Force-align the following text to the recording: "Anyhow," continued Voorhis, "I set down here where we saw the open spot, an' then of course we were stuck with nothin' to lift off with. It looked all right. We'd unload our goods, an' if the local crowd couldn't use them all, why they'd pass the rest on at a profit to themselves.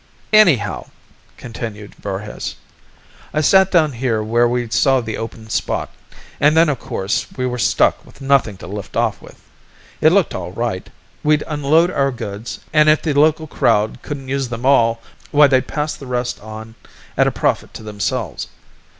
"Anyhow," 0.33 0.87
continued 1.37 1.93
Voorhis, 1.93 2.55
"I 3.35 3.41
set 3.41 3.69
down 3.69 3.91
here 3.91 4.23
where 4.23 4.47
we 4.47 4.67
saw 4.71 4.99
the 4.99 5.15
open 5.15 5.47
spot, 5.51 5.91
an' 6.39 6.55
then 6.55 6.69
of 6.69 6.79
course 6.79 7.27
we 7.37 7.45
were 7.45 7.59
stuck 7.59 8.03
with 8.03 8.19
nothin' 8.19 8.57
to 8.57 8.65
lift 8.65 8.97
off 8.97 9.21
with. 9.21 9.39
It 10.01 10.11
looked 10.11 10.33
all 10.33 10.53
right. 10.53 10.89
We'd 11.23 11.43
unload 11.45 11.91
our 11.91 12.09
goods, 12.11 12.61
an' 12.73 12.87
if 12.87 13.03
the 13.03 13.13
local 13.13 13.45
crowd 13.45 13.99
couldn't 14.01 14.27
use 14.27 14.49
them 14.49 14.65
all, 14.65 15.03
why 15.29 15.45
they'd 15.45 15.67
pass 15.67 15.93
the 15.95 16.07
rest 16.07 16.39
on 16.39 16.73
at 17.15 17.27
a 17.27 17.31
profit 17.31 17.71
to 17.75 17.83
themselves. 17.83 18.47